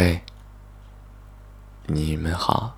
[0.00, 0.22] 喂，
[1.84, 2.74] 你们好。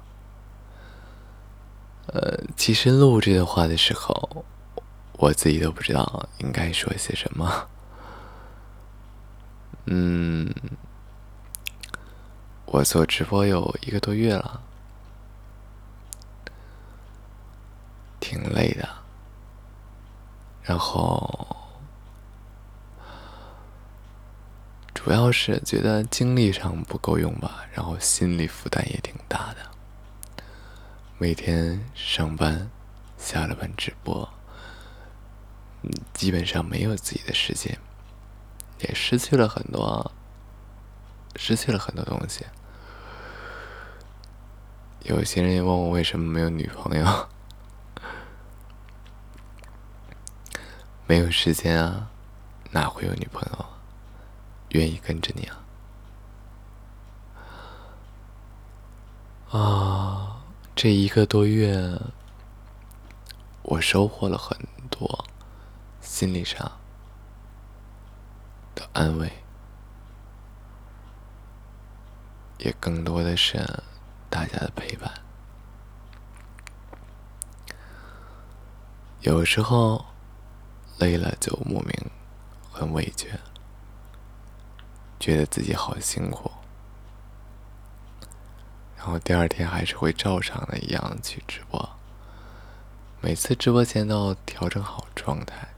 [2.09, 4.45] 呃，其实录这段话的时候，
[5.13, 7.69] 我自己都不知道应该说些什么。
[9.87, 10.53] 嗯，
[12.67, 14.61] 我做直播有一个多月了，
[18.19, 18.89] 挺累的。
[20.65, 21.62] 然后。
[25.05, 29.57] 主要是觉得精力上不够用吧，然后心理负担也挺大的。
[31.19, 32.71] 每天上班，
[33.19, 34.29] 下了班直播，
[36.15, 37.77] 基本上没有自己的时间，
[38.79, 40.13] 也失去了很多，
[41.35, 42.47] 失去了很多东西。
[45.03, 47.29] 有些人问我为什么没有女朋友，
[51.09, 52.09] 没有时间啊，
[52.71, 53.67] 哪会有女朋友？
[54.73, 55.61] 愿意跟着你啊！
[59.51, 60.43] 啊，
[60.75, 62.01] 这一个多月，
[63.63, 65.27] 我收获了很多
[66.01, 66.81] 心理上
[68.75, 69.31] 的安慰，
[72.57, 73.59] 也更多的是
[74.31, 75.13] 大家的陪伴。
[79.21, 80.03] 有时候
[80.99, 82.11] 累了就莫名
[82.73, 83.31] 很委屈。
[85.23, 86.51] 觉得自己好辛苦，
[88.97, 91.91] 然后第二天还是会照常的一样去直播。
[93.21, 95.69] 每次直播前都要调整好状态，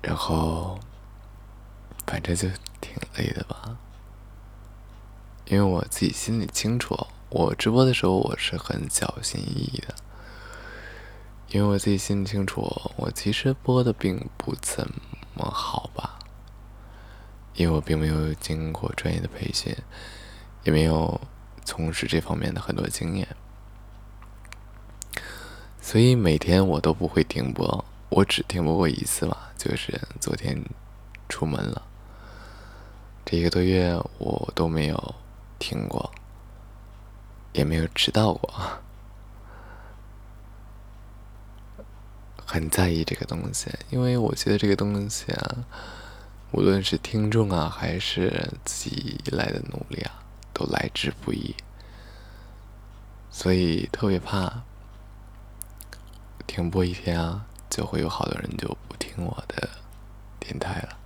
[0.00, 0.80] 然后
[2.06, 2.48] 反正就
[2.80, 3.76] 挺累的吧。
[5.44, 6.96] 因为我自己心里清楚，
[7.28, 9.94] 我直播的时候我是很小心翼翼的，
[11.48, 12.62] 因为我自己心里清楚，
[12.96, 14.88] 我其实播的并不怎
[15.34, 15.77] 么好。
[17.58, 19.76] 因为我并没有经过专业的培训，
[20.62, 21.20] 也没有
[21.64, 23.26] 从事这方面的很多经验，
[25.80, 27.84] 所以每天我都不会停播。
[28.10, 30.56] 我只停播过一次嘛，就是昨天
[31.28, 31.82] 出门了。
[33.24, 35.14] 这一个多月我都没有
[35.58, 36.12] 停过，
[37.54, 38.54] 也没有迟到过，
[42.46, 45.66] 很在意这个东西，因为我觉得这个东西啊。
[46.50, 51.54] 无论是听众啊，还是自己来的努力啊，都来之不易，
[53.30, 54.62] 所以特别怕
[56.46, 59.68] 停播一天啊，就会有好多人就不听我的
[60.40, 60.96] 电台了，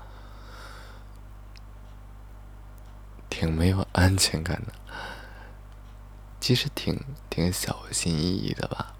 [3.28, 4.72] 挺没有安全感的。
[6.40, 6.98] 其实挺
[7.28, 8.94] 挺小心翼翼的吧，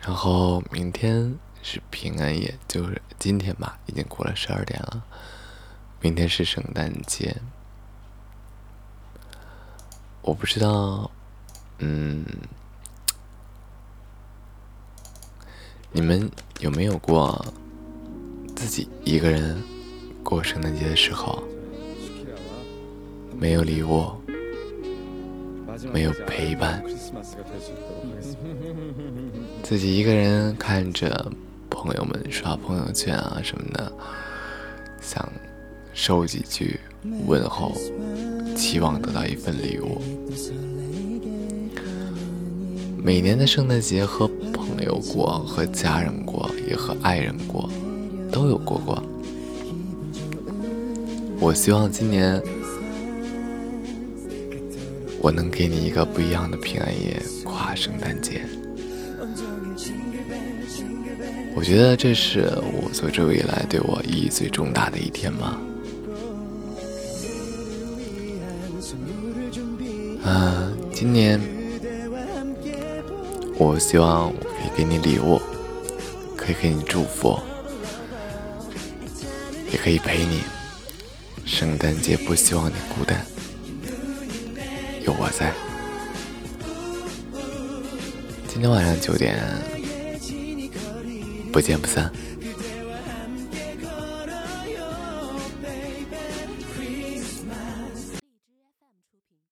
[0.00, 1.36] 然后明天。
[1.70, 5.04] 是平安夜，就是今天吧，已经过了十二点了。
[6.00, 7.36] 明天是圣诞节，
[10.22, 11.10] 我不知道，
[11.76, 12.24] 嗯，
[15.92, 16.30] 你们
[16.60, 17.44] 有没有过
[18.56, 19.62] 自己一个人
[20.22, 21.42] 过圣诞节的时候，
[23.38, 24.10] 没有礼物，
[25.92, 26.82] 没有陪伴，
[29.62, 31.30] 自己一个人看着。
[31.78, 33.92] 朋友们刷朋友圈啊什么的，
[35.00, 35.32] 想
[35.94, 36.80] 收几句
[37.24, 37.72] 问候，
[38.56, 40.02] 期望得到一份礼物。
[43.00, 47.70] 每年的圣诞节和朋友过，和家人过，也和爱人过，
[48.32, 49.00] 都有过过。
[51.38, 52.42] 我希望今年
[55.20, 58.42] 我能给你一个不一样的平安夜，跨圣诞节。
[61.54, 65.58] 我觉得这是我做这个以来对我意义最重大的一天吧。
[70.24, 71.40] 嗯，今年
[73.56, 75.40] 我希望我可以给你礼物，
[76.36, 77.38] 可以给你祝福，
[79.72, 80.42] 也可以陪你。
[81.44, 83.24] 圣诞节不希望你孤单，
[85.04, 85.52] 有我在。
[88.46, 89.42] 今天晚上九点。
[91.52, 92.10] 不见不散。